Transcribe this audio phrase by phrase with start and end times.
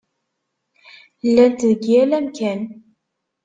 [1.27, 2.61] Llant deg yal amkan.